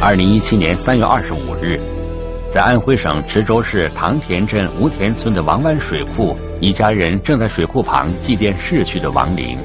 [0.00, 1.80] 二零一七年三月二十五日，
[2.48, 9.58] 在安徽省池州市唐田镇吴田村的王湾水库，一家人正在水库旁祭奠逝去的亡灵。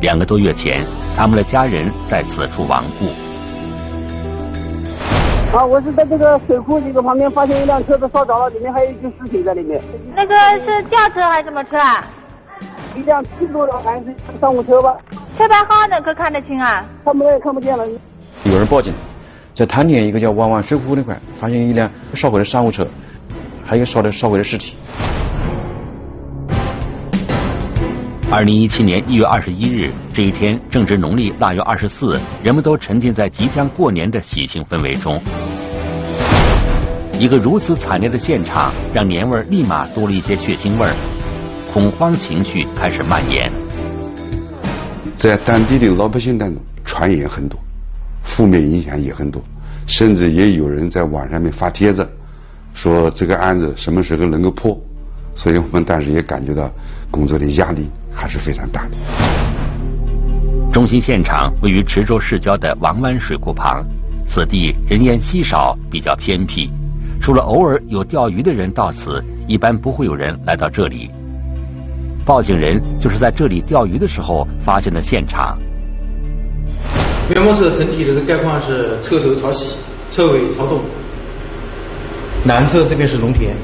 [0.00, 0.84] 两个多月前，
[1.16, 3.06] 他们的家人在此处亡故。
[5.56, 9.80] 啊，我是在这个水库这个旁边发现一辆车子烧着了，里面还有一具尸体在里面。
[10.12, 10.34] 那个
[10.66, 12.04] 是轿车还是什么车啊？
[12.96, 14.06] 一辆七座的还是
[14.40, 14.96] 商务车吧？
[15.38, 16.84] 车牌号能可看得清啊？
[17.04, 17.86] 看不也，看不见了。
[18.44, 18.92] 有人报警，
[19.54, 22.86] 在潭田一个叫弯弯水库那块发现一辆烧毁的商务车，
[23.64, 24.74] 还有烧的烧毁的尸体。
[28.30, 35.20] 二零一七年一月二十一日这一天正值农历腊月二十四，人们都沉浸在即将过年的喜庆氛围中。
[37.18, 40.94] 一个如此惨烈的现场，让年味儿立马多了一些血腥味儿，
[41.72, 43.50] 恐慌情绪开始蔓延。
[45.16, 47.58] 在当地的老百姓当中传言很多，
[48.26, 49.42] 负面影响也很多，
[49.86, 52.06] 甚至也有人在网上面发帖子，
[52.74, 54.78] 说这个案子什么时候能够破。
[55.34, 56.70] 所以我们当时也感觉到
[57.10, 57.88] 工作的压力。
[58.18, 58.96] 还是非常大的。
[60.72, 63.84] 中心现场位于池州市郊的王湾水库旁，
[64.26, 66.70] 此地人烟稀少，比较偏僻，
[67.20, 71.10] 除了偶尔有钓鱼的人到此，一般不会有人来到这里。
[72.24, 75.58] 报警人就是在这里钓鱼的时候发现的现场。
[77.34, 79.76] 面包车整体的概况是车头朝西，
[80.10, 80.80] 车尾朝东，
[82.44, 83.54] 南侧这边是农田，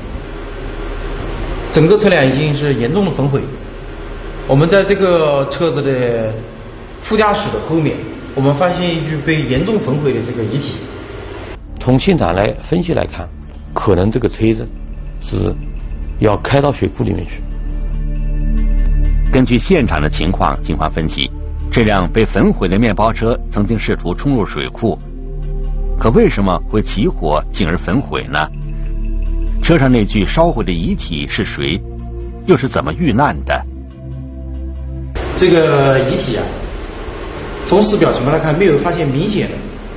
[1.70, 3.40] 整个车辆已经是严重的焚毁。
[4.48, 6.32] 我们在这个车子的
[7.00, 7.96] 副驾驶的后面，
[8.34, 10.78] 我们发现一具被严重焚毁的这个遗体。
[11.78, 13.28] 从现场来分析来看，
[13.72, 14.66] 可能这个车子
[15.20, 15.54] 是
[16.18, 17.40] 要开到水库里面去。
[19.32, 21.30] 根据现场的情况，警方分析，
[21.72, 24.98] 这辆被焚毁的面包车曾经试图冲入水库，
[25.98, 28.46] 可为什么会起火进而焚毁呢？
[29.62, 31.80] 车上那具烧毁的遗体是谁？
[32.44, 33.58] 又是怎么遇难的？
[35.34, 36.44] 这个遗体啊，
[37.64, 39.54] 从尸表情况来看，没有发现明显的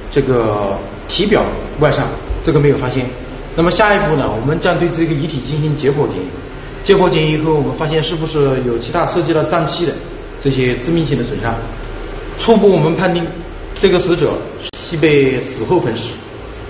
[0.09, 0.77] 这个
[1.09, 1.43] 体表
[1.81, 2.07] 外伤，
[2.41, 3.05] 这个没有发现。
[3.53, 6.25] 那么下一步呢，我们将对这个遗体进行解剖检验。
[6.85, 9.91] 解剖检验以后，我们发现是不是有其他涉及到脏器的
[10.39, 11.55] 这些致命性的损伤？
[12.37, 13.25] 初步我们判定，
[13.73, 14.37] 这个死者
[14.77, 16.13] 系被死后焚尸，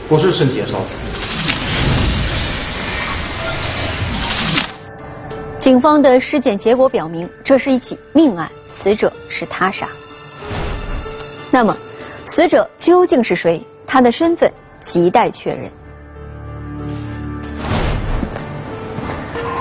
[0.07, 0.97] 不是生前烧死。
[5.57, 8.49] 警方的尸检结果表明，这是一起命案。
[8.67, 9.87] 死者是他杀，
[11.49, 11.75] 那么
[12.25, 13.65] 死者究竟是谁？
[13.87, 15.71] 他的身份亟待确认。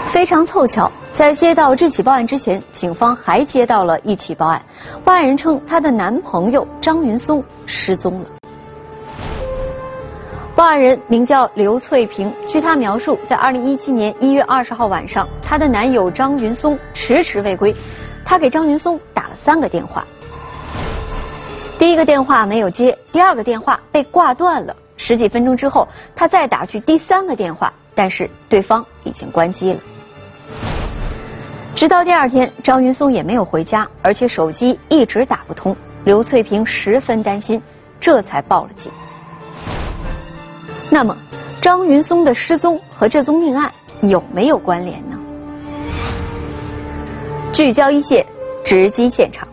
[0.08, 4.60] 非常凑巧，在接到这起报案之前，警方还接到了一起报案。
[5.04, 8.26] 报案人称，她的男朋友张云松失踪了。
[10.56, 17.72] 报案人名叫刘翠萍，据她描述，在二零一七年一月二十号晚上，她的男友张云松迟迟未归。
[18.24, 20.04] 她给张云松打了三个电话，
[21.78, 24.74] 第一个电话没有接，第二个电话被挂断了。
[24.96, 25.86] 十几分钟之后，
[26.16, 29.78] 她再打去第三个电话，但是对方已经关机了。
[31.74, 35.76] 直到第二天，张云松也没有回家，而且手机一直打不通。
[36.04, 37.60] 刘翠萍十分担心，
[37.98, 38.92] 这才报了警。
[40.88, 41.16] 那么，
[41.60, 45.18] 张云松的失踪和这宗命案有没有关联呢？
[47.52, 48.24] 聚焦一线，
[48.64, 49.48] 直击现场。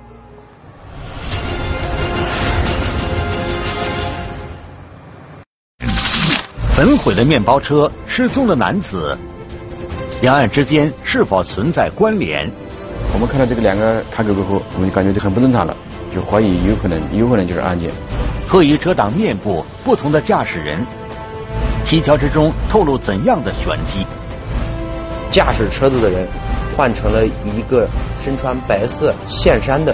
[6.75, 9.17] 焚毁的面包车，失踪的男子，
[10.21, 12.47] 两岸之间是否存在关联？
[13.13, 15.75] 我们看到这个两个卡口过后，我们就感觉就很不正常了，
[16.13, 17.89] 就怀疑有可能，有可能就是案件。
[18.47, 20.85] 特意遮挡面部，不同的驾驶人，
[21.83, 24.05] 蹊跷之中透露怎样的玄机？
[25.31, 26.27] 驾驶车子的人。
[26.77, 27.85] 换成了一个
[28.23, 29.93] 身穿白色线衫的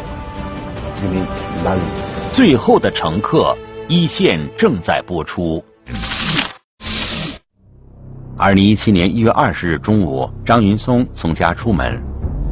[1.02, 1.26] 一名
[1.66, 1.84] 男子。
[2.30, 3.58] 最后的乘客，
[3.88, 5.62] 一线正在播出。
[8.40, 12.00] 二零一七年一月二十日中午，张云松从家出门。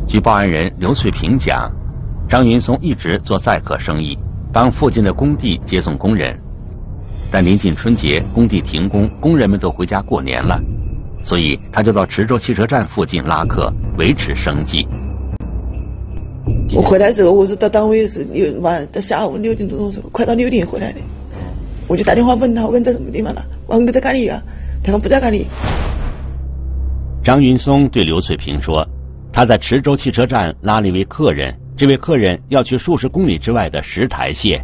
[0.08, 1.72] 据报案人刘翠萍讲，
[2.28, 4.18] 张云松一直做载客生意，
[4.52, 6.36] 帮附近的工地接送工人。
[7.30, 10.60] 但临近春节，工地停工，工人们都回家过年了。
[11.24, 14.88] 所以他就到池州汽车站附近拉客，维持生计。
[16.76, 21.00] 我回来的时候，我是到单位是六晚到下午六点多钟时候，快到六点回来的。
[21.88, 23.46] 我就打电话问他，我问你在什么地方了？
[23.68, 24.42] 我哥在干里啊？
[24.83, 25.48] 他说不在那里。
[27.24, 28.88] 张云松对刘翠萍说，
[29.31, 34.63] 他在池州汽车站拉了一位客人，这位客人要去数十公里之外的石台县。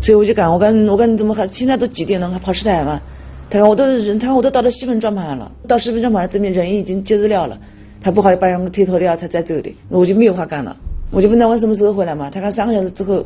[0.00, 3.00] 所以我就讲，我讲我讲怎么还现在都几点了还跑石台嘛？
[3.50, 7.58] 他讲我都人，他讲我都到了西门转盘了，到西门转盘证明人已经接日了了，
[8.00, 10.76] 他不好意思把人推脱掉，他再走的，我就没有话干了。
[11.10, 12.30] 我就问他我什么时候回来嘛？
[12.30, 13.24] 他讲三个小时之后。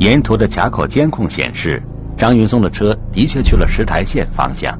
[0.00, 1.82] 沿途的卡口监控显示，
[2.20, 4.78] 张云松的车的确去了石台县方向。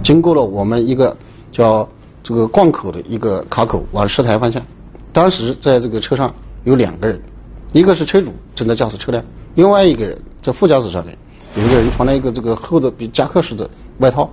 [0.00, 1.16] 经过了我们一个
[1.50, 1.88] 叫
[2.22, 4.62] 这个灌口的一个卡口往石台方向，
[5.12, 6.32] 当时在这个车上
[6.62, 7.20] 有两个人，
[7.72, 9.24] 一个是车主正在驾驶车辆，
[9.56, 11.18] 另外一个人在副驾驶上面，
[11.56, 13.68] 有一个人穿了一个这个厚的比夹克式的
[13.98, 14.30] 外套。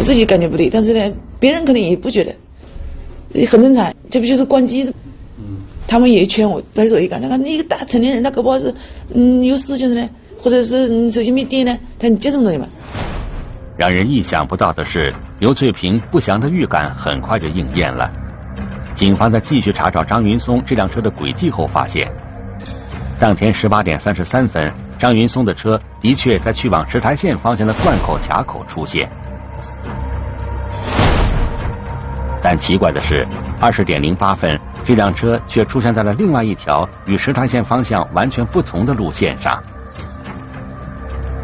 [0.00, 4.92] 我自己感觉不对，但是呢，别人可能也不觉得，很正常，这不就是关机？
[5.38, 5.58] 嗯。
[5.88, 8.74] 他们也劝我别说一个，他讲你一个大成年人，他搞不好是
[9.14, 10.08] 嗯有事情呢，
[10.38, 12.68] 或者是手机没电呢，他你接什么东西嘛？
[13.78, 18.10] 让人意想不到的是，刘翠萍不祥的预感很快就应验了。
[18.94, 22.06] 警方在继续查找张云松这辆车的轨迹后，发现，
[23.18, 29.08] 当天十八点三十三分，张云松的车的确在去往石台县方向的灌口卡口出现。
[32.42, 33.26] 但奇怪的是，
[33.60, 34.58] 二十点零八分，
[34.88, 39.62] 这辆车却出现在了另外一条与石台县方向完全不同的路线上。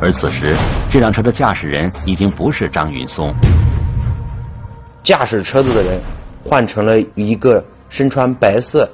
[0.00, 0.56] 而此时，
[0.91, 3.35] 这辆车的驾驶人已经不是张云松。
[5.02, 6.00] 驾驶车子的人
[6.43, 8.88] 换成了一个身穿白色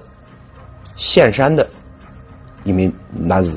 [0.96, 1.64] 线衫的
[2.64, 3.56] 一名男子。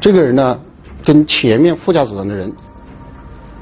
[0.00, 0.58] 这个人呢，
[1.04, 2.50] 跟前面副驾驶上的人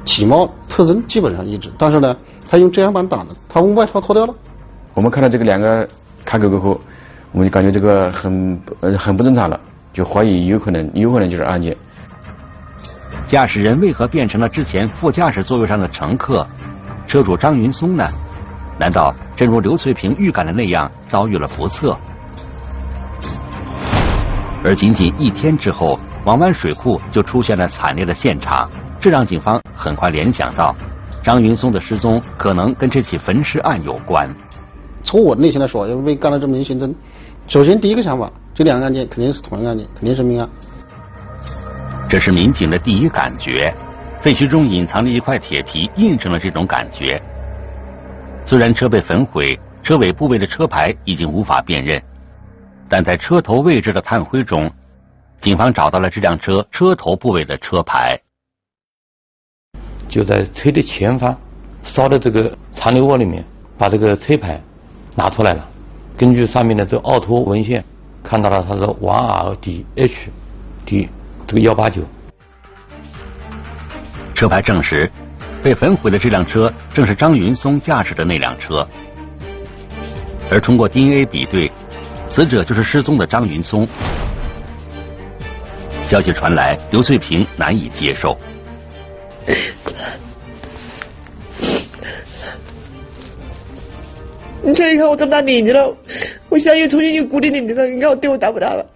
[0.05, 2.17] 体貌特征基本上一致，但是呢，
[2.49, 4.33] 他用遮阳板挡着，他用外套脱掉了。
[4.93, 5.89] 我们看到这个两个
[6.25, 6.81] 看过过后，
[7.33, 9.59] 我们就感觉这个很呃很不正常了，
[9.93, 11.77] 就怀疑有可能有可能就是案件。
[13.27, 16.47] 驾驶人为何变成了之前副驾驶座位上的乘客？
[17.07, 18.09] 车主张云松呢？
[18.79, 21.97] 难道正如刘翠萍预感的那样遭遇了不测？
[24.65, 28.69] 而仅仅一天之后，王湾水库就出现了惨烈的现场，
[28.99, 30.75] 这让警方很快联想到，
[31.23, 34.35] 张云松的失踪可能跟这起焚尸案有关。
[35.05, 36.93] 从我的内心来说，因为干了这么一刑侦，
[37.47, 40.49] 首先第一个想法，这两个案件肯定是同一个案件，肯定是命案。
[42.09, 43.73] 这是民警的第一感觉，
[44.23, 47.21] 废墟中隐藏着一块铁皮，印证了这种感觉。
[48.47, 52.03] 虽然车被焚毁，车尾部位的车牌已经无法辨认，
[52.89, 54.71] 但在车头位置的炭灰中，
[55.39, 58.19] 警方找到了这辆车车头部位的车牌。
[60.09, 61.37] 就在车的前方
[61.83, 63.45] 烧的这个残留物里面，
[63.77, 64.63] 把这个车牌
[65.15, 65.69] 拿出来了。
[66.17, 67.85] 根据上面的这奥托文献，
[68.23, 70.31] 看到了它是王 R D H
[70.85, 71.09] D。
[71.47, 72.03] 这个幺八九，
[74.35, 75.11] 车牌证实，
[75.63, 78.89] 被焚毁的这辆车正是张云松驾驶的那辆车。
[80.51, 81.71] 而通过 DNA 比对，
[82.29, 83.87] 死者就是失踪的张云松。
[86.03, 88.39] 消息传来，刘翠萍难以接受。
[94.67, 95.95] 你想一看我这么大年纪了，
[96.49, 98.87] 我现在又重新有孤立年纪了，你看我对我大不大了？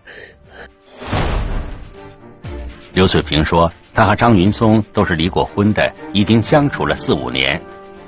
[2.94, 7.60] 刘翠萍说：“她和张云松都是离过婚的，已经相处了四五年。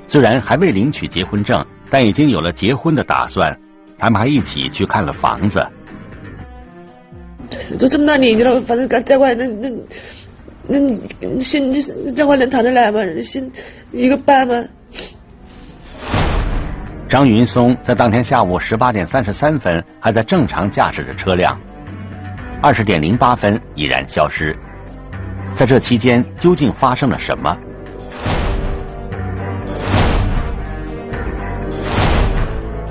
[0.07, 3.55] 虽然还未领取结婚证，但已经有了结婚的打算。
[3.99, 5.63] 他们还一起去看了房子。
[7.77, 9.69] 都这么大年纪了，反正在在外那那
[10.67, 11.71] 那心
[12.15, 13.01] 在外能谈得来吗？
[13.21, 13.51] 心
[13.91, 14.65] 一个伴吗？”
[17.11, 21.59] 张云松在当天下午十八点三十三分还在正常驾驶着车辆，
[22.61, 24.57] 二十点零八分已然消失。
[25.53, 27.57] 在这期间究竟发生了什么？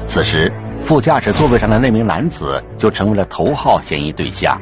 [0.04, 4.60] 此时，副驾驶座位上的那名男子就成为了头号嫌疑对象。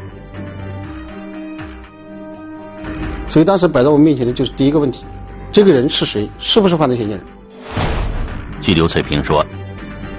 [3.27, 5.05] 所以当时摆在我面前的就是第一个问题：
[5.51, 6.31] 这个人是谁？
[6.39, 7.21] 是不是犯罪嫌疑人？
[8.61, 9.45] 据刘翠萍说，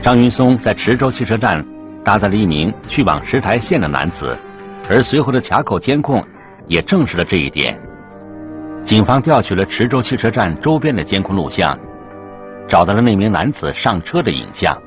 [0.02, 1.66] 张云松在池州汽车站
[2.04, 4.38] 搭载了一名去往石台县的男子，
[4.90, 6.24] 而随后的卡口监控。
[6.70, 7.76] 也证实了这一点。
[8.84, 11.76] 警方调取了池州汽车站周边的监控录像，
[12.68, 14.80] 找到了那名男子上车的影像。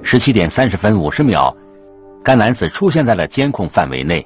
[0.00, 1.52] 十七点三十分五十秒，
[2.22, 4.24] 该男子出现在了监控范围内。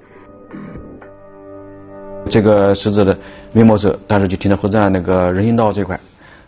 [2.29, 3.19] 这个死者的
[3.53, 5.99] 面貌是，当时就停在火车站那个人行道这块，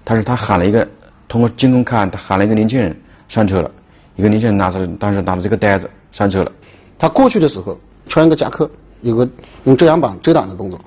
[0.04, 0.86] 但是他喊了一个，
[1.28, 2.96] 通过监控看，他喊了一个年轻人
[3.28, 3.70] 上车了，
[4.16, 6.52] 一个年轻人拿着当时拿着这个袋子上车了。
[6.98, 8.70] 他过去的时候穿一个夹克。
[9.02, 9.28] 有个
[9.64, 10.80] 用遮阳板遮挡的动作，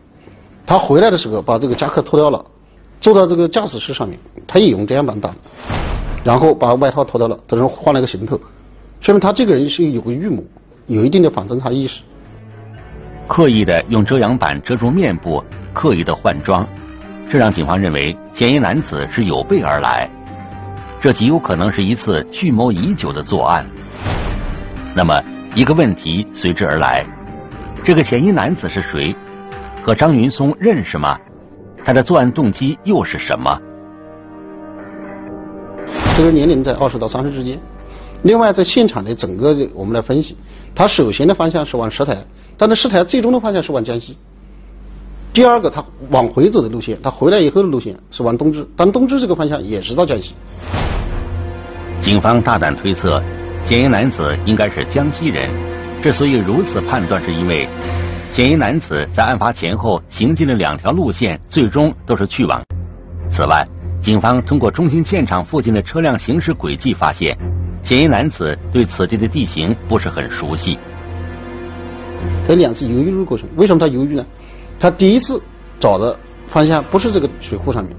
[0.65, 2.43] 他回来的时候把这个夹克脱掉了，
[2.99, 5.33] 坐到这个驾驶室上面，他也用遮阳板挡，
[6.23, 8.37] 然后把外套脱掉了，等于换了个行头，
[8.99, 10.43] 说明他这个人是有个预谋，
[10.87, 12.01] 有一定的反侦查意识。
[13.27, 15.41] 刻意的用遮阳板遮住面部，
[15.71, 16.67] 刻意的换装，
[17.29, 20.09] 这让警方认为嫌疑男子是有备而来。
[21.01, 23.65] 这极有可能是一次蓄谋已久的作案。
[24.93, 25.17] 那么，
[25.55, 27.05] 一个问题随之而来：
[27.85, 29.15] 这个嫌疑男子是谁？
[29.81, 31.17] 和张云松认识吗？
[31.85, 33.57] 他的作案动机又是什么？
[36.17, 37.57] 这个年龄在二十到三十之间。
[38.23, 40.35] 另外，在现场的整个的我们来分析，
[40.75, 42.17] 他首先的方向是往石台，
[42.57, 44.17] 但是石台最终的方向是往江西。
[45.31, 50.33] 第二个，他往回走的路线，他回来以后的路线是往东支，但东支这个方向也是到江西。
[51.99, 53.23] 警方大胆推测，
[53.63, 55.49] 嫌疑男子应该是江西人。
[56.01, 57.67] 之所以如此判断，是因为
[58.31, 62.59] 嫌疑男子在案发前后行进的两条路线，最终都是去往。
[63.29, 63.67] 此外，
[64.01, 67.37] 警方通过中心现场附近的车辆行驶轨迹发现，
[67.83, 70.79] 嫌疑男子对此地的地形不是很熟悉。
[72.47, 74.25] 有两次犹豫的过程，为什么他犹豫呢？
[74.79, 75.41] 他第一次
[75.79, 76.17] 找的
[76.47, 77.93] 方向不是这个水库上面，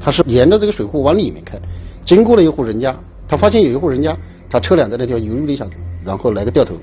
[0.00, 1.60] 他是沿着这个水库往里面开，
[2.04, 2.96] 经过了一户人家，
[3.28, 4.16] 他发现有一户人家，
[4.48, 5.72] 他车辆在那地方犹豫了一下子，
[6.04, 6.74] 然后来个掉头，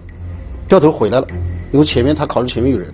[0.68, 1.28] 掉头回来了，
[1.72, 2.94] 因为前面他考虑前面有人，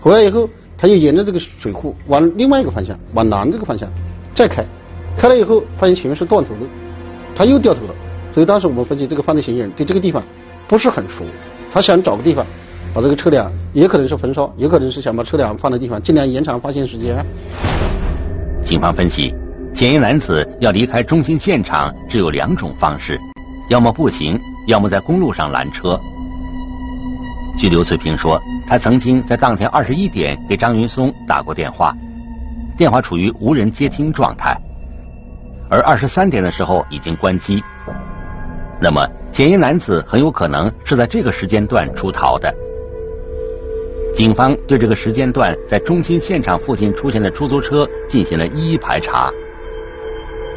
[0.00, 3.88] 回来以后他又沿着这个水库往另外一个方向，往南这个方向
[4.34, 4.64] 再开。
[5.16, 6.66] 开了以后，发现前面是断头路，
[7.34, 7.94] 他又掉头了。
[8.32, 10.22] 所以当时我们分析，这个犯罪嫌疑人对这个地方
[10.66, 11.24] 不是很熟，
[11.70, 12.46] 他想找个地方
[12.92, 17.24] 把这个车辆，也可能是焚烧，也可能是想把车辆放的地方尽量延长发现时间。
[18.62, 19.32] 警方分析，
[19.72, 23.18] 嫌疑男子要离开中心现场只有两种方式：
[23.68, 25.98] 要么步行，要么在公路上拦车。
[27.56, 31.94] 据刘翠萍说，他曾经在当天二十一点给张云松打过电话，
[32.76, 34.56] 电话处于无人接听状态。
[35.68, 37.62] 而二十三点的时候已经关机，
[38.80, 42.52] 那么嫌疑男子很有可能是在这个时间段出逃的。
[44.14, 49.32] 警方对这个时间段在中心现场附近出现的出租车进行了一一排查。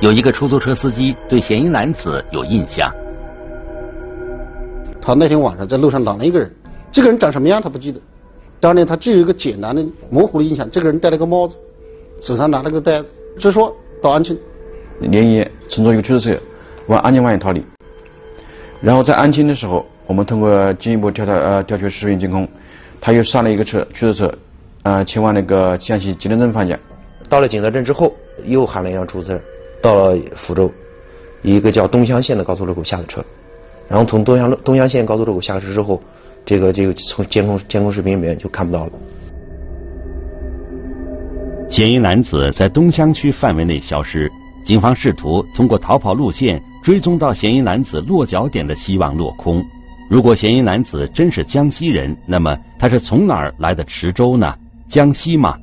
[0.02, 2.92] 有一个出租车司机对嫌疑男子有印象。
[5.02, 6.52] 他那天晚上在路上拦了一个人，
[6.92, 8.00] 这个人长什么样他不记得，
[8.60, 11.58] 当年他只有一个简单的模糊的印象，这个人戴了个帽子，
[12.22, 14.38] 手上拿了个袋子，就说到安庆。
[15.00, 16.38] 连夜乘坐一个出租车
[16.88, 17.64] 往安庆方向逃离，
[18.82, 22.48] 然后在安庆的时候，我们通过进一步调查呃调取视频监控，
[23.06, 24.34] 他又上了一个车出租车，
[24.84, 26.80] 呃前往那个江西景德镇方向。
[27.28, 28.14] 到了景德镇之后，
[28.46, 29.42] 又喊了一辆出租车，
[29.82, 30.72] 到了福州，
[31.42, 33.22] 一个叫东乡县的高速路口下的车，
[33.90, 36.02] 然后从东乡东乡县高速路口下车之后，
[36.46, 38.92] 这个这个从监控监控视频里面就看不到了。
[41.70, 44.32] 嫌疑男子在东乡区范围内消失。
[44.64, 49.62] 警方试图通过逃跑路线追踪到嫌疑男子落脚点的希望落空。
[50.14, 54.56] 如果嫌疑男子真是江西人，那么他是从哪儿来的池州呢？
[54.88, 55.58] 江西吗？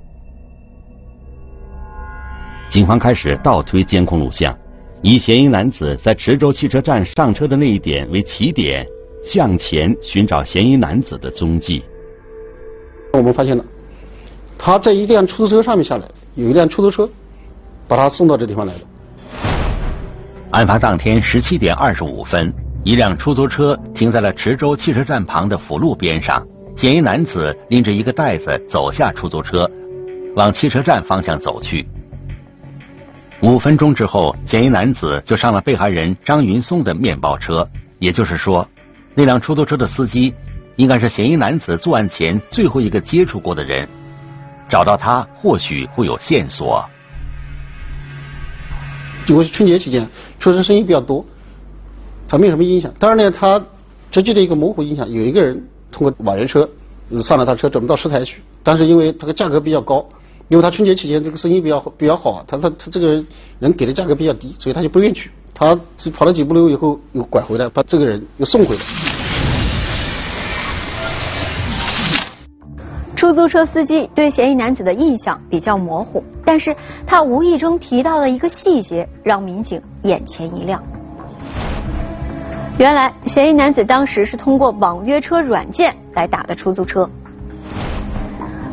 [2.69, 4.53] 警方开始倒推监控录像，
[5.03, 8.85] 以嫌疑男子在池州汽车站上车的那一点为起点，
[9.23, 11.85] 向前寻找嫌疑男子的踪迹。
[13.13, 13.65] 我们发现了，
[14.59, 16.05] 他在一辆出租车上面下来，
[16.35, 17.09] 有一辆出租车
[17.87, 18.81] 把他送到这地方来了。
[20.51, 26.47] 案发当天十七点二十五分，一辆出租车停在了池州汽车站旁的辅路边上。
[26.77, 29.71] 嫌疑男子拎着一个袋子走下出租车，
[30.35, 31.87] 往汽车站方向走去。
[33.43, 37.69] 五分钟之后，嫌疑男子就上了被害人张云松的面包车。
[37.99, 38.67] 也就是说，
[39.15, 40.33] 那辆出租车的司机
[40.77, 43.87] 应该是嫌疑男子作案前最后一个接触过的人。
[44.71, 46.83] 找到他，或许会有线索。
[49.27, 50.09] 因为春节期间。
[50.39, 51.23] 出租生意比较多，
[52.31, 52.95] 他没有什么印象。
[52.97, 53.61] 当然呢，他
[54.09, 56.69] 直接的一个模糊印象，有一个人通过网约车
[57.21, 58.41] 上了他车，准备到石台去。
[58.63, 60.07] 但是因为这个价格比较高，
[60.47, 63.25] 因为他春节期间这个生意比较比较好，他他他这个
[63.59, 65.29] 人给的价格比较低，所以他就不愿意去。
[65.53, 65.77] 他
[66.15, 68.83] 跑了几步路以后又拐回来，把这个人又送回来。
[73.17, 80.81] 出租车司机对嫌疑男子的印象比较模糊，但是他无意中提到的一个细节让民警眼前一亮。
[82.81, 87.07] 原来，嫌疑男子当时是通过网约车软件来打的出租车。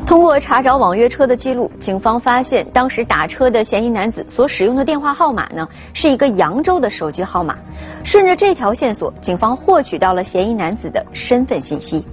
[0.06, 7.58] 通过查找网约车的记录，警方发现当时打车的嫌疑男子所使用的电话号码呢是一个扬州的手机号码。
[8.02, 12.06] 顺着这条线索，警方获取到了嫌疑男子的身份信息：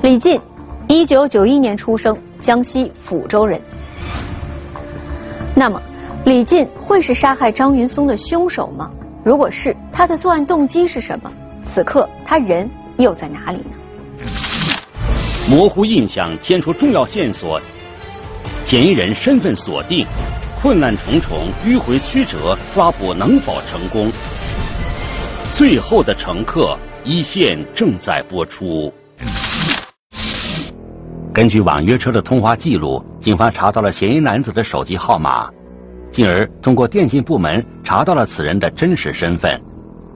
[0.00, 0.40] 李进。
[0.88, 3.60] 一九九一年出生，江西抚州人。
[5.54, 5.78] 那么，
[6.24, 8.90] 李进会是杀害张云松的凶手吗？
[9.24, 11.30] 如果是，他的作案动机是什么？
[11.64, 13.76] 此刻他人又在哪里呢？
[15.48, 17.60] 模糊印象牵出重要线索，
[18.64, 20.04] 嫌疑人身份锁定，
[20.60, 24.10] 困难重重，迂回曲折，抓捕能否成功？
[25.54, 28.92] 最后的乘客一线正在播出。
[31.32, 35.48] 根据网约车的通话记录，警方查到了嫌疑男子的手机号码，
[36.10, 39.60] 进而通过电信部门查到了此人的真实身份，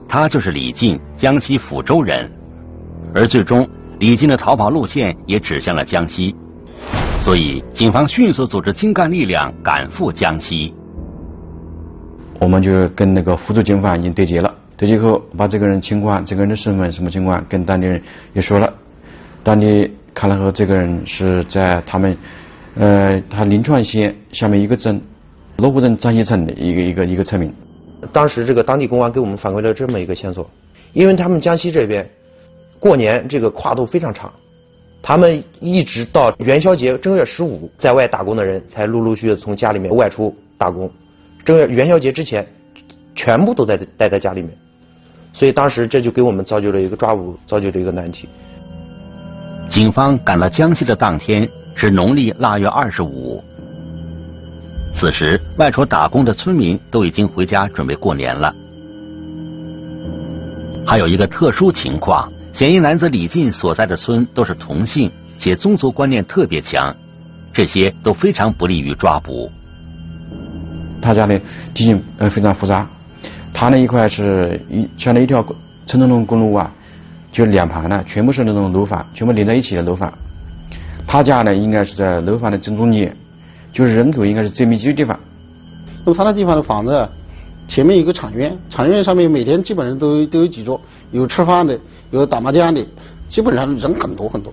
[0.07, 2.31] 他就是李进，江西抚州人。
[3.13, 3.67] 而最终，
[3.99, 6.35] 李进的逃跑路线也指向了江西，
[7.19, 10.73] 所以警方迅速组织精干力量赶赴江西。
[12.39, 18.01] 我们就跟那个抚州警方已经对接了，对接后把这个人情况、这个人的身份什么情况跟当地人
[18.33, 18.73] 也说了，
[19.43, 19.91] 当地。
[20.13, 22.17] 看了后，这个人是在他们，
[22.73, 24.99] 呃，他临川县下面一个镇，
[25.57, 27.53] 罗湖镇张溪村的一个一个一个村民。
[28.13, 30.47] 当时这个当地公安给我们反馈了这么一个线索，
[30.93, 32.07] 因为他们江西这边
[32.79, 34.31] 过年这个跨度非常长，
[35.01, 40.89] 他们一直到元宵节正月十五在外打工的人才陆陆续续从家里面外出打工，
[41.43, 42.45] 正月元宵节之前
[43.15, 44.51] 全部都在待在家里面，
[45.33, 48.29] 所以当时这就给我们造就了一个抓捕，造就了一个难题。
[49.67, 53.43] 警方赶到江西的当天是农历腊月二十五。
[54.99, 58.51] 此时，外出打工的村民都已经回家准备过年了。
[60.87, 66.95] 还有一个特殊情况，嫌疑男子李进所在的村都是同姓，且宗族观念特别强，
[67.53, 69.51] 这些都非常不利于抓捕。
[70.99, 71.39] 他家的
[71.75, 72.89] 地形呃非常复杂，
[73.53, 75.45] 他那一块是一像那一条
[75.85, 76.73] 城中公路啊。
[77.31, 80.11] 就两旁呢，全部是那种楼房，全部连在一起的楼房。
[81.05, 83.15] 他家呢，应该是在楼房的正中间，
[83.77, 85.19] 就是人口应该是最密集的地方。
[86.03, 87.07] 那么他那地方的房子，
[87.67, 92.83] 前面有个场院，场院上面每天基本上都都有几桌，有吃饭的，有打麻将的，
[93.29, 94.51] 基本上人很多很多。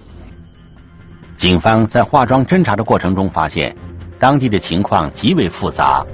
[1.36, 3.74] 警方在化妆侦查的过程中发现，
[4.18, 6.04] 当地的情况极为复杂。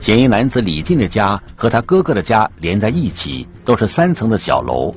[0.00, 4.94] 嫌疑男子李进的家和他哥哥的家连在一起，都是三层的小楼。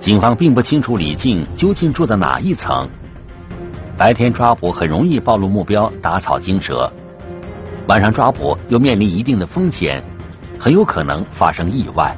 [0.00, 2.88] 警方并不清楚李静究竟住在哪一层。
[3.98, 6.88] 白天抓捕很容易暴露目标，打草惊蛇；
[7.88, 10.00] 晚上抓捕又面临一定的风险，
[10.56, 12.16] 很有可能发生意外。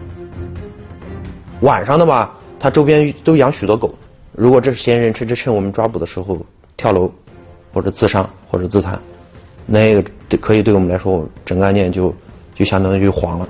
[1.63, 3.95] 晚上的嘛，他周边都养许多狗。
[4.33, 6.45] 如果这是嫌疑人趁着趁我们抓捕的时候
[6.77, 7.11] 跳楼，
[7.73, 9.01] 或者自杀，或者自残，
[9.65, 10.05] 那个
[10.39, 12.15] 可以对我们来说，整个案件就
[12.55, 13.49] 就相当于黄了。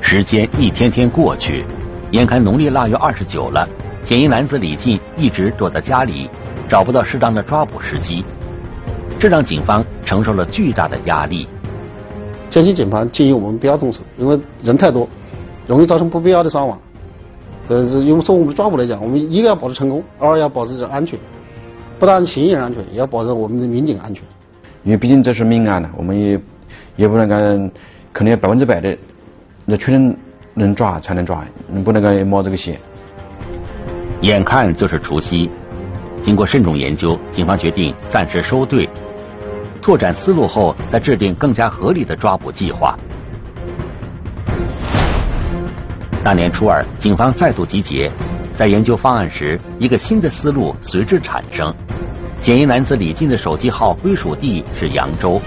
[0.00, 1.64] 时间一天天过去。
[2.10, 3.66] 眼看农历腊月二十九了，
[4.02, 6.28] 嫌疑男子李进一直躲在家里，
[6.72, 8.24] 找不到适当的抓捕时机，
[9.18, 11.46] 这让警方承受了巨大的压力。
[12.48, 15.06] 江西警方建议我们不要动手，因为人太多，
[15.66, 16.80] 容易造成不必要的伤亡。
[17.68, 21.18] 这是因为从我们抓捕来讲，我们一个要保持成功，二要保持安全，
[21.98, 24.24] 不但嫌疑人安全，也要保证我们的民警安全。
[24.82, 26.40] 因为毕竟这是命案呢，我们也
[26.96, 27.70] 也不能干，
[28.14, 28.96] 肯定要百分之百的
[29.66, 30.16] 那确认。
[30.54, 32.78] 能抓才能抓，你不能够冒这个险。
[34.20, 35.50] 眼看就是除夕，
[36.22, 38.88] 经过慎重研究，警方决定暂时收队，
[39.80, 42.96] 拓展思路后再制定更加合理的抓捕计划。
[46.22, 48.08] 大年初二，警方再度集结，
[48.54, 51.74] 在研究方案时，一个新的思路随之产生：
[52.40, 55.40] 嫌疑男子李进的手机号归属地是扬州，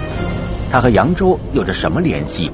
[0.69, 2.51] 他和扬州有着什么联系？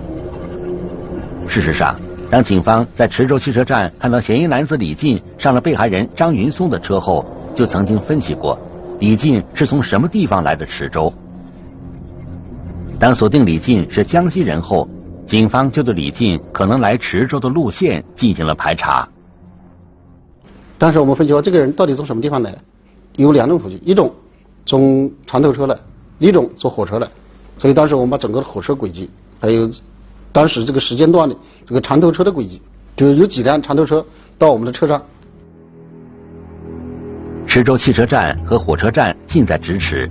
[1.48, 1.96] 事实上。
[2.30, 8.58] 当警方在池州汽车站看到嫌疑男子李进上了被害人张云松的车后，就曾经分析过，
[9.00, 11.14] 李进是从什么地方来的池州。
[13.00, 14.88] 当锁定李进是江西人后，
[15.26, 19.08] 警方就对李进可能来池州的路线进行了排查。
[20.78, 22.58] 当时我们分析说，这个人到底从什么地方来？
[23.16, 24.14] 有两种途径，一种
[24.66, 25.76] 从船头车来，
[26.20, 27.08] 一种坐火车来。
[27.58, 29.10] 所以当时我们把整个火车轨迹
[29.40, 29.70] 还有。
[30.34, 31.36] 当时这个时间段的
[31.66, 32.62] 这个长途车的轨迹，
[32.96, 34.06] 就是有几辆长途车
[34.38, 35.02] 到我们的车上。
[37.54, 40.10] 池州汽车站和火车站近在咫尺。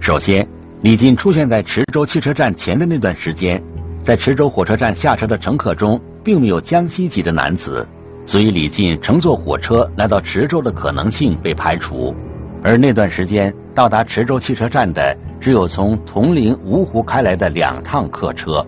[0.00, 0.44] 首先，
[0.82, 3.62] 李进出现在池州汽车站前的那段时间，
[4.02, 7.86] 在池州火车站下车的乘客中，并没有江西籍的男子，
[8.26, 12.12] 所以李进乘坐火车来到池州的可能性被排除。
[12.60, 18.66] 而那段时间到达池州汽车站的，只有从铜陵、芜湖开来的两趟客车。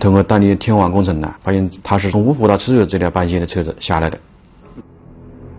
[0.00, 4.18] 通过当地天网工程呢，发现他是从芜湖到池州这条班线的车子下来的。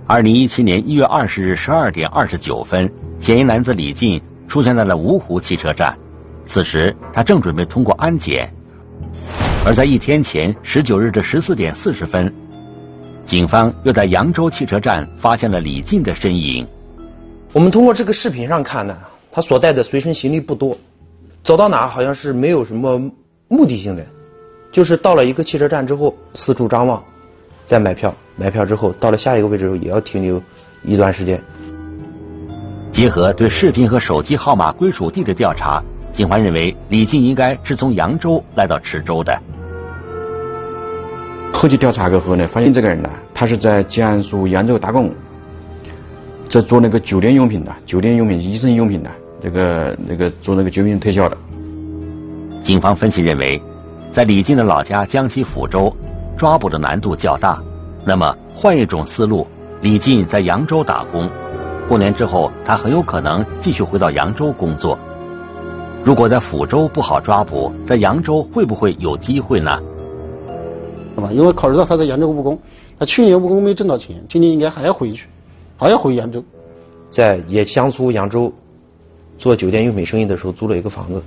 [0.06, 5.98] 二零一七年一月二十日十二点二十九分，嫌疑男子李进出现在了芜湖汽车站，
[6.46, 8.54] 此时他正准备通过安检。
[9.66, 12.32] 而在一天前十九日的十四点四十分，
[13.26, 16.68] 警方又在扬州汽车站发现了李进的身影，
[17.54, 18.98] 我们通过这个视频上看呢，
[19.32, 20.78] 他所带的随身行李不多，
[21.44, 23.00] 走到哪好像是没有什么
[23.48, 24.06] 目的性的，
[24.70, 27.02] 就是到了一个汽车站之后四处张望，
[27.66, 30.42] 再买票，买票之后到了下一个位置也要停留
[30.84, 31.42] 一段时间。
[32.92, 39.36] 结合对视频和手机号码归属地的调查，警方认为李静应该是从扬州来到池州的。
[41.52, 45.10] 后期调查过后呢，发现这个人呢，他是在江苏扬州打工，
[46.50, 49.10] 在做那个酒店用品的、酒店用品、医生用品的，
[49.42, 51.38] 这个那个做那个酒店推销的。
[52.62, 53.62] 警方分析认为，
[54.12, 55.96] 在李静的老家江西抚州，
[56.38, 57.62] 抓捕的难度较大。
[58.06, 59.48] 那么换一种思路，
[59.82, 61.30] 李进在扬州打工，
[61.88, 64.98] 过年之后他很有可能继续回到扬州工作。
[66.04, 69.80] 如果在抚州不好抓捕，在扬州会不会有机会呢？
[71.16, 71.30] 是吧？
[71.32, 72.60] 因为考虑到他在扬州务工，
[73.00, 75.28] 他去年务工没挣到钱，今年应该还要回去，
[75.78, 76.44] 还要回扬州，
[77.10, 78.52] 在也江苏扬州
[79.38, 81.22] 做酒店用品生意的时候租了一个房子，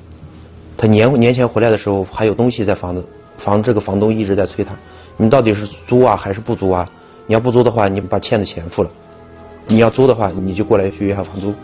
[0.76, 3.02] 他年年前回来的时候还有东西在房子，
[3.38, 4.74] 房这个房东一直在催他，
[5.16, 6.86] 你到底是租啊还是不租啊？
[7.26, 8.90] 你要不租的话，你把欠的钱付了；
[9.66, 11.54] 你要租的话，你就过来去约下房租。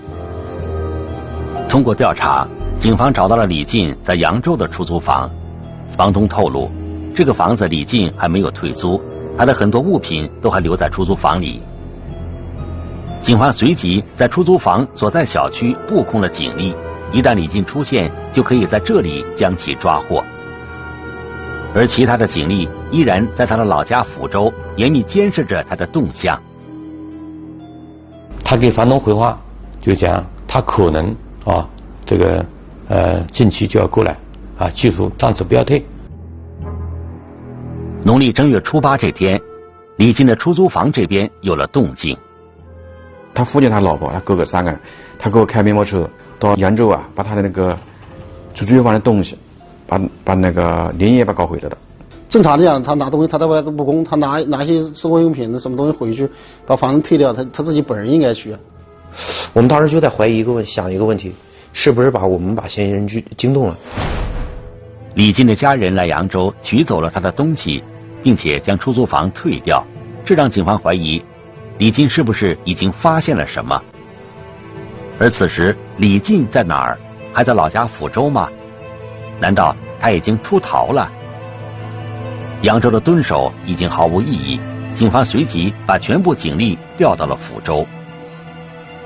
[1.69, 2.47] 通过调查，
[2.79, 5.31] 警方找到了李进在扬州的出租房，
[5.97, 6.71] 房东透露。
[7.15, 9.01] 这个房子李进还没有退租，
[9.37, 11.61] 他的很多物品都还留在出租房里。
[13.21, 16.75] 警方随即在出租房所在小区布控了警力，
[17.13, 20.25] 一旦李进出现，就可以在这里将其抓获。
[21.75, 26.41] 而其他的警力依然在他的老家抚州严密监视着他的动向。
[28.45, 29.41] 他给房东回话，
[29.81, 31.67] 就讲他可能啊，
[32.05, 32.45] 这个
[32.89, 34.17] 呃近期就要过来
[34.59, 35.85] 啊，记住暂时不要退。
[38.05, 39.41] 农历正月初八这天，
[39.97, 42.17] 李进的出租房这边有了动静。
[43.33, 44.79] 他父亲、他老婆、他哥哥三个人，
[45.19, 46.07] 他给我开面包车
[46.39, 47.79] 到扬州啊，把他的那个
[48.53, 49.39] 出租房的东西，
[49.99, 51.77] 把把那个林业把搞毁了的。
[52.29, 56.29] 正常的讲，他拿东西，他在外头务工，他拿拿些生活用品、什么东西回去，
[56.67, 58.57] 把房子退掉，他他自己本人应该去。
[59.53, 61.35] 我们当时就在怀疑一个问，想一个问题，
[61.73, 63.77] 是不是把我们把嫌疑人惊惊动了？
[65.15, 67.83] 李进的家人来扬州取走了他的东西。
[68.23, 69.85] 并且将出租房退掉，
[70.25, 71.21] 这让警方怀疑
[71.79, 73.83] 李进是不是已经发现了什么。
[75.19, 76.97] 而此时李进在哪儿？
[77.33, 78.49] 还在老家抚州吗？
[79.41, 81.09] 难道他已经出逃了？
[82.63, 84.59] 扬州的蹲守已经毫无意义，
[84.93, 87.87] 警方随即把全部警力调到了抚州。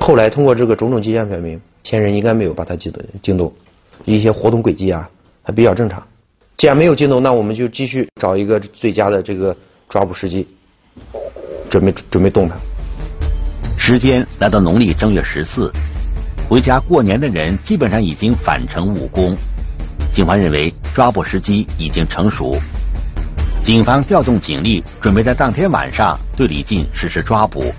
[0.00, 3.52] 后来通过这个种种迹象表明，嫌疑人应该没有把他惊动，惊动，
[4.06, 5.10] 一些活动轨迹啊，
[5.42, 6.02] 还比较正常。
[6.56, 9.54] 既然没有惊动，那我们就继续找一个最佳的这个
[9.90, 10.48] 抓捕时机，
[11.68, 12.56] 准备准备动他。
[13.76, 15.70] 时间来到农历正月十四，
[16.48, 19.36] 回家过年的人基本上已经返程务工。
[20.16, 22.56] 警方认为抓捕时机已经成熟，
[23.62, 27.70] 警方调动警力，准备在当天晚上对李进实施抓捕。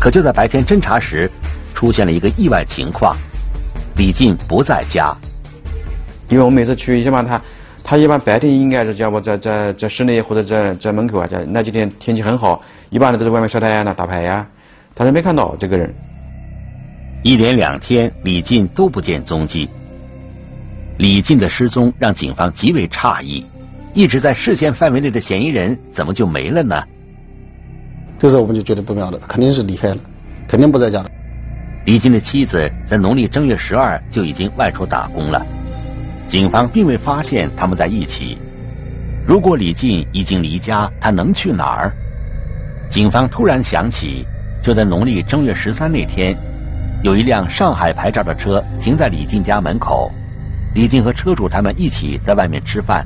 [0.00, 1.30] 可就在白天侦查时，
[1.76, 3.16] 出现了一个意外情况：
[3.96, 5.16] 李进不在家。
[6.28, 7.40] 因为我每次去，一般他，
[7.84, 14.44] 他一般白天应该是叫我在在在室内或者在在门口啊，在那几天天气很好，一般的都是外面晒太阳呢、打牌呀，
[14.92, 15.94] 但是没看到这个人。
[17.22, 19.68] 一连两天，李进都不见踪迹。
[20.98, 23.46] 李进的失踪让警方极为诧异，
[23.94, 26.82] 一直在视线范围内的嫌疑人怎么就没了呢？
[28.18, 29.96] 这时候我们就觉得不妙了，肯定是离开了，
[30.48, 31.08] 肯定不在家了。
[31.84, 35.46] 李进的妻子在农历正月十二就已经外出打工了。
[36.26, 38.36] 警方并未发现他们在一起。
[39.24, 41.92] 如果李进已经离家，他能去哪儿？
[42.90, 44.26] 警方突然想起，
[44.60, 46.36] 就在农历正月十三那天，
[47.04, 50.10] 有一辆上海牌照的车停在李进家门口，
[50.78, 53.04] 李进和车主他们一起在外面吃饭，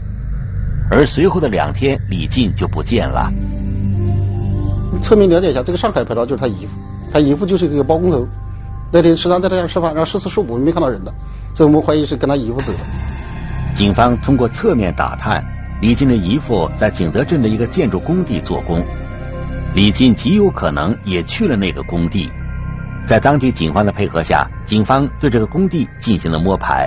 [0.91, 3.33] 而随后的两天，李进就不见了。
[5.01, 6.73] 侧面了解一下，这个上海牌照就是他姨父，
[7.11, 8.29] 他姨父就是一个包工头。
[8.93, 11.11] 那天十三在他家吃饭，然后十四十五没看到人的，
[11.55, 12.79] 所以我们怀疑是跟他姨父走的。
[13.75, 15.43] 警方通过侧面打探，
[15.81, 18.85] 李进的姨父在景德镇的一个建筑工地做工，
[19.75, 22.31] 李进极有可能也去了那个工地。
[23.07, 26.87] 在当地警方的配合下，警方对这个工地进行了摸排。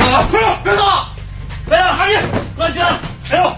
[0.00, 0.26] 啊！
[0.30, 0.84] 快点，别动！
[1.68, 2.14] 来呀，哈利，
[2.56, 2.98] 快进来！
[3.30, 3.52] 哎呦！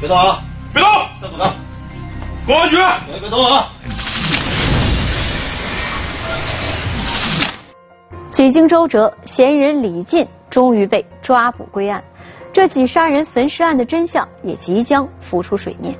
[0.00, 0.42] 别动啊！
[0.72, 0.90] 别动！
[1.20, 1.54] 上走的，
[2.46, 2.76] 公安局！
[3.20, 3.70] 别动啊！
[8.28, 12.04] 几经周折，嫌疑人李进终于被抓捕归案，
[12.52, 15.96] 这起杀人焚尸案的真相也即将浮出水面。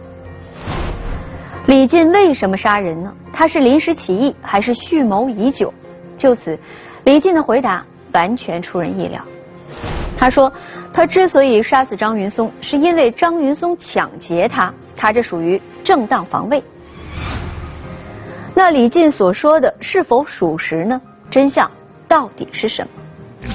[1.67, 3.13] 李进为什么杀人呢？
[3.33, 5.73] 他是临时起意还是蓄谋已久？
[6.17, 6.59] 就此，
[7.07, 9.25] 李进的回答完全出人意料。
[10.17, 10.53] 他说，
[10.93, 16.61] 他之所以杀死张云松，是因为张云松抢劫他，他这属于正当防卫。
[18.57, 21.01] 那李进所说的是否属实呢？
[21.31, 21.71] 真相？
[22.09, 23.49] 到底是什么？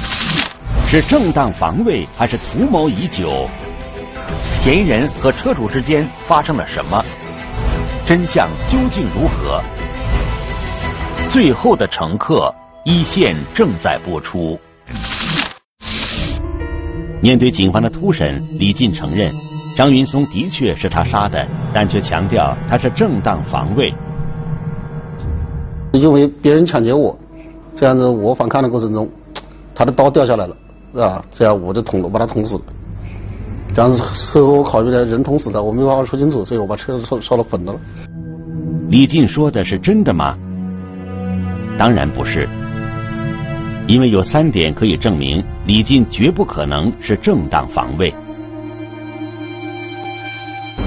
[0.88, 3.50] 是正当防卫还是图谋已久？
[4.60, 7.04] 嫌疑人和车主之间发生了什么？
[8.08, 9.62] 真相究竟如何？
[11.28, 12.54] 最后的乘客
[12.84, 14.60] 一线正在播出。
[17.22, 19.32] 面对警方的突审，李进承认
[19.78, 23.94] 张云松的确是他杀的，但却强调他是正当防卫。
[25.94, 27.16] 因为别人抢劫我。
[27.76, 29.08] 这样子，我反抗的过程中，
[29.76, 30.58] 他的刀掉下来了，
[30.92, 31.24] 是吧？
[31.30, 32.64] 这样我就捅了，把他捅死了。
[33.74, 37.76] 这样子，事后我考虑了，人捅死的，我没办法说清楚，所以我把车烧烧了粉了。
[38.90, 40.36] 李进说的是真的吗？
[41.78, 42.50] 当然不是，
[43.92, 48.16] 因为有三点可以证明李进绝不可能是正当防卫。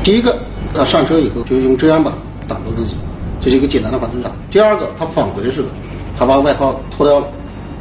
[0.02, 0.38] 第一个，
[0.72, 2.10] 他上车以后就用遮阳板
[2.48, 2.96] 挡住自己，
[3.42, 4.30] 这是一个简单的反侦查。
[4.50, 5.68] 第二个，他返回的时候。
[6.16, 7.26] 他把外套脱掉了，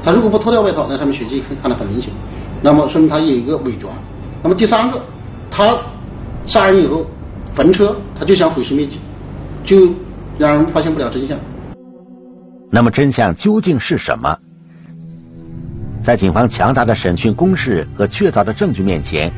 [0.04, 2.12] 他如果不脱掉外套，那上面血迹可以看得很明显，
[2.64, 3.94] 那么说明他有一个伪装。
[4.42, 5.00] 那么第三个，
[5.52, 5.78] 他
[6.44, 7.06] 杀人以后
[7.56, 8.98] 焚车，他就想毁尸灭迹，
[9.64, 9.94] 就
[10.38, 11.38] 让人发现不了真相。
[12.72, 14.36] 那么真相究竟是什么？
[16.04, 19.32] 在警方强大的审讯攻势和确凿的证据面前，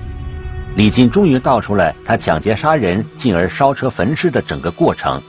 [0.75, 5.21] 李进终于道出了他抢劫杀人，进而烧车焚尸的整个过程。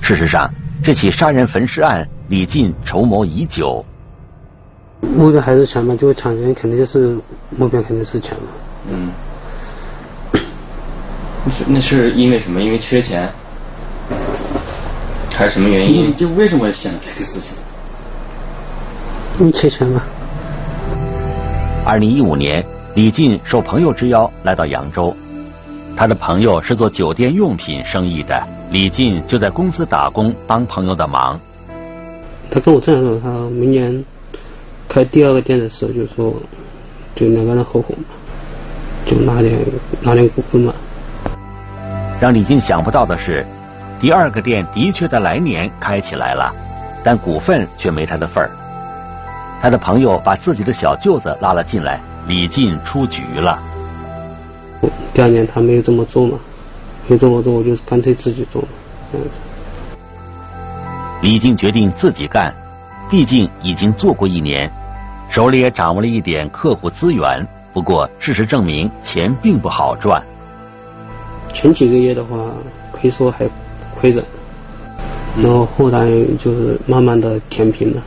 [0.00, 0.52] 事实上。
[0.84, 3.86] 这起杀人焚尸案，李进筹谋已久。
[5.00, 7.16] 目标还是钱嘛，就抢钱，肯定就是
[7.50, 8.48] 目标，肯定是钱嘛。
[8.90, 9.12] 嗯。
[11.44, 12.60] 那是那是因为什么？
[12.60, 13.30] 因为缺钱，
[15.30, 16.16] 还是什么原因？
[16.16, 17.54] 就为什么想这个事情？
[19.38, 20.02] 因为缺钱嘛。
[21.84, 22.64] 二零一五年，
[22.94, 25.14] 李进受朋友之邀来到扬州，
[25.96, 28.40] 他的朋友是做酒店用品生意的。
[28.70, 31.38] 李进就在公司打工，帮朋友的忙。
[32.50, 34.04] 他跟我这样说：，他明年
[34.88, 36.34] 开第二个店的时候，就说
[37.14, 38.14] 就两个人合伙嘛，
[39.04, 39.58] 就拿点
[40.00, 40.72] 拿点股份嘛。
[42.20, 43.44] 让李进想不到的是，
[44.00, 46.54] 第二个店的确在来年开起来了，
[47.02, 48.50] 但股份却没他的份儿。
[49.62, 53.62] 他的朋友把自己的小舅子拉了进来，李进出局了。
[55.14, 56.36] 第二年他没有这么做嘛。
[57.06, 58.64] 没这么做，我就干脆自己做，
[59.12, 59.34] 这样子。
[61.20, 62.52] 李进决定自己干，
[63.08, 64.68] 毕竟已经做过一年，
[65.28, 67.46] 手里也掌握了一点客户资源。
[67.72, 70.20] 不过事实证明，钱并不好赚。
[71.52, 72.36] 前几个月的话，
[72.90, 73.48] 可以说还
[73.94, 74.24] 亏着，
[75.40, 78.02] 然后后来就是慢慢的填平了，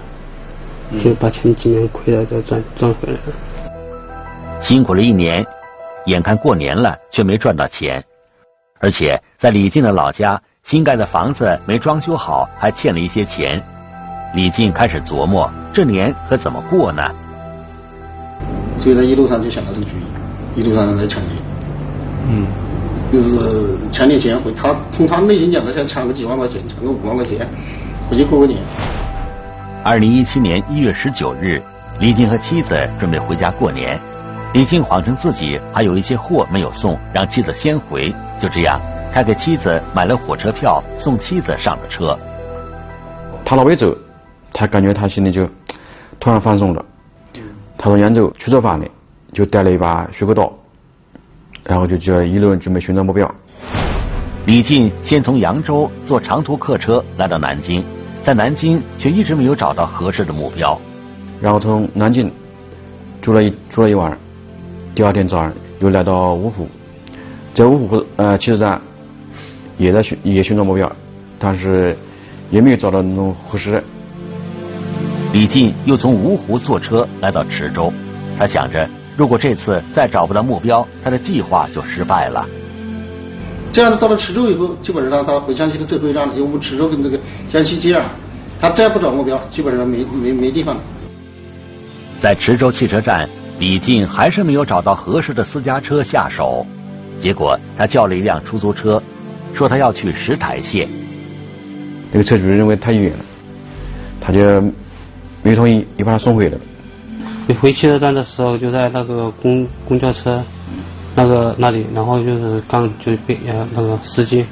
[0.99, 4.59] 就把前几年亏的再赚赚回来了。
[4.61, 5.45] 辛苦了一年，
[6.05, 8.03] 眼看过年了，却没赚到钱。
[8.79, 13.61] 而且在李静的老家，新盖的房子没装修好，还欠了一些钱。
[14.33, 17.01] 李静开始琢磨，这年可怎么过呢？
[18.77, 21.29] 所以，他一路上就想到这个主意，一路上来抢劫。
[22.27, 22.45] 嗯，
[23.13, 24.51] 就是抢点钱回。
[24.51, 27.47] 他从他内心讲，他想抢个几万块钱，抢个五万块钱，
[28.09, 28.59] 回去过个年。
[29.85, 31.61] 二零一七年一月十九日，
[31.99, 33.99] 李静和妻子准备回家过年。
[34.51, 38.11] 李静谎称自己还有一些货没有送，让妻子先回。
[38.39, 38.81] 就这样，
[39.13, 42.17] 他给妻子买了火车票，送妻子上了车。
[43.45, 43.95] 他那边走，
[44.51, 45.47] 他感觉他心里就
[46.19, 46.83] 突然放松了。
[47.77, 48.87] 他从扬州去做饭的，
[49.33, 50.51] 就带了一把水果刀，
[51.63, 53.31] 然后就叫一路准备寻找目标。
[54.47, 57.85] 李进先从扬州坐长途客车来到南京，
[58.25, 60.81] 在南京却一直没有找到合适的目标，
[61.39, 62.31] 然后从南京
[63.21, 64.17] 住了一住了一晚。
[64.95, 66.67] 第二天早上又来到芜湖，
[67.53, 68.81] 在芜湖呃汽车站
[69.77, 70.91] 也在寻也寻找目标，
[71.37, 71.95] 但是
[72.49, 73.83] 也没有找到那种合适的。
[75.31, 77.93] 李进又从芜湖坐车来到池州，
[78.39, 82.43] 他想着如果这次再找不到目标，他的计划就失败了。
[83.71, 87.19] 这样子到了池州以后，基本上他回江西的最后一站了，因为我们池州跟这个
[87.51, 88.03] 江西接壤，
[88.59, 90.81] 他再不找目标，基本上没没没地方了。
[92.17, 93.27] 在池州汽车站，
[93.59, 96.65] 李进还是没有找到合适的私家车下手，
[97.19, 99.01] 结果他叫了一辆出租车，
[99.53, 100.87] 说他要去石台县。
[102.11, 103.25] 那个车主认为太远了，
[104.21, 104.63] 他就
[105.43, 106.59] 没同意，又把他送回来了。
[107.59, 110.41] 回汽车站的时候，就在那个公公交车
[111.15, 114.45] 那个那里，然后就是刚就被呃那个司机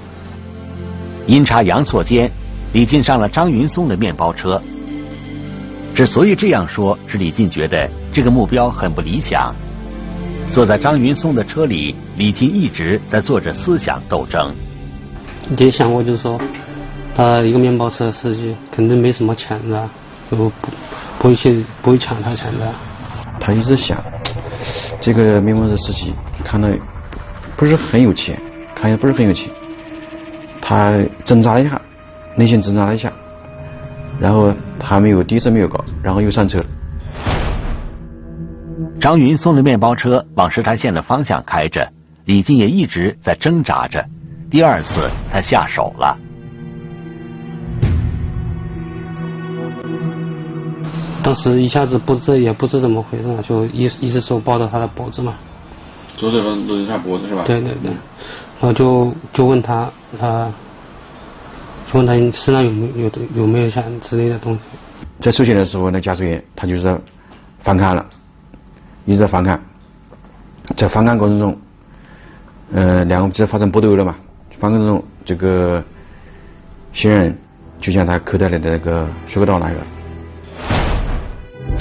[1.27, 2.31] 阴差阳错间，
[2.71, 4.61] 李进上了张云松的面包车。
[5.93, 9.53] 之所以这样说，是李进觉得这个目标很不理想。
[10.51, 14.53] 坐在张云松的车里，李进一直在做着思想斗争。
[15.57, 16.39] 也想过，就是说，
[17.13, 19.89] 他一个面包车司机肯定没什么钱的，
[20.31, 20.51] 就不
[21.19, 22.73] 不会去不会抢他钱的。
[23.39, 24.01] 他一直想，
[25.05, 26.13] 这个面包车司机
[26.45, 26.79] 看来
[27.57, 28.39] 不是很有钱，
[28.73, 29.51] 看来不是很有钱。
[30.61, 31.81] 他挣扎了一下，
[32.37, 33.11] 内心挣扎了一下。
[34.17, 36.65] 然后他没有第一次没有搞，然后又上车了。
[39.01, 41.91] 张云送的面包车往石台县的方向开着，
[42.23, 44.05] 李进也一直在挣扎着。
[44.49, 46.17] 第二次他下手了，
[51.23, 55.35] 当时一下子不知也不知怎么回事，就一一只手抱着他的脖子嘛，
[56.17, 57.43] 左手搂着他脖子是吧？
[57.45, 57.91] 对对对，
[58.59, 60.51] 然后就就问他他。
[61.85, 64.59] 就问他你身上有没有有有没有像之类的东西？
[65.19, 66.99] 在收钱的时候，那驾驶员他就是
[67.59, 68.03] 反抗了，
[69.05, 69.59] 一直在反抗。
[70.75, 71.55] 在反抗过程中，
[72.73, 74.15] 呃，两个就发生搏斗了嘛。
[74.57, 75.83] 反抗中，这个
[76.93, 77.37] 嫌疑人
[77.79, 79.85] 就将他口袋里的那个水果刀拿来了。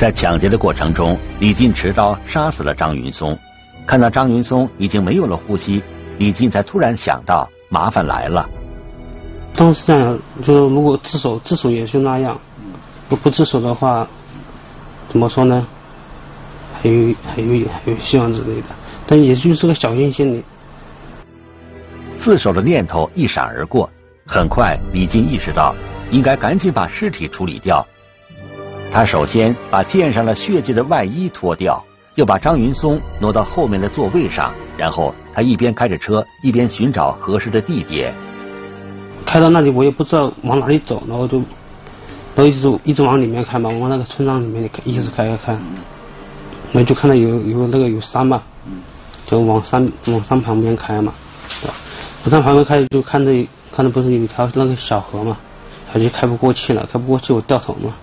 [0.02, 3.38] 在抢劫的过程中，李进持刀杀死了张云松。
[3.86, 5.80] 看到张云松已经没有了呼吸，
[6.18, 8.50] 李进才突然想到麻烦来了。
[9.54, 12.34] 当时这样，就是如果自首，自首也就那样；
[13.08, 14.04] 不不自首的话，
[15.08, 15.64] 怎么说呢？
[16.82, 18.70] 还有还有还有希望之类的，
[19.06, 20.42] 但也就是个侥幸心理。
[22.18, 23.88] 自首的念头一闪而过，
[24.26, 25.72] 很快李进意识到
[26.10, 27.86] 应该赶紧把尸体处理掉。
[28.92, 31.82] 他首先把溅上了血迹的外衣脱掉，
[32.14, 38.14] 又把张云松挪到后面的座位上，然后他一边开着车，一边寻找合适的地点。
[39.24, 48.42] 开到那里，我也不知道往哪里走，然后就，然后一直一直往里面开嘛，往那个村庄里面一直开开开，然后就看到有有那个有山嘛，
[49.24, 51.14] 就往山往山旁边开嘛，
[52.24, 53.32] 往山旁边开就看着
[53.74, 55.38] 看着不是有一条那个小河嘛，
[55.90, 57.94] 他就开不过去了，开不过去我掉头嘛。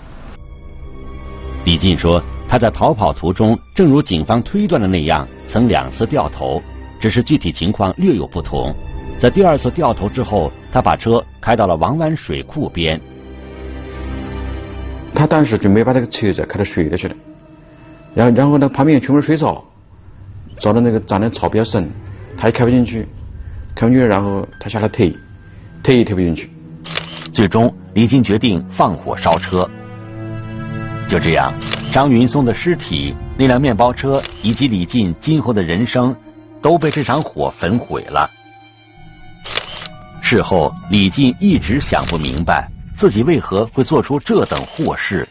[1.65, 6.61] 李进说，他在逃跑途中，正如警方推断的那样，曾两次掉头，
[6.99, 8.73] 只是具体情况略有不同。
[9.17, 12.99] 在第二次掉头之后，他把车开到了王湾水库边。
[15.13, 17.15] 他当时准备把这个车子开到水里去了，
[18.15, 19.63] 然后然后呢，旁边全部是水草，
[20.57, 21.89] 找到那个长的草比较深，
[22.37, 23.05] 他也开不进去，
[23.75, 25.13] 开不进去，然后他下来推，
[25.83, 26.49] 推也推不进去。
[27.33, 29.69] 最终，李进决定放火烧车。
[31.09, 31.51] 就这样，
[31.91, 36.15] 张云松的尸体、那辆面包车以及李进今后的人生，
[36.61, 38.29] 都被这场火焚毁了。
[40.21, 45.27] 事后，李进一直想不明白自己为何会做出这等祸事。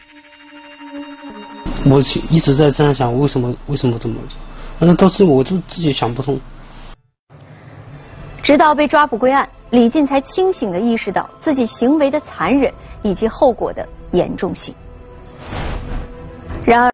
[1.85, 4.37] 我一直在这样想，为什么为什么这么做？
[4.79, 6.37] 但是到最后，我就自己想不通。
[8.43, 12.69] 直到被抓捕归案，李进才清醒的意识到自己行为的残忍
[13.01, 14.75] 以及后果的严重性。
[16.69, 16.87] 然而。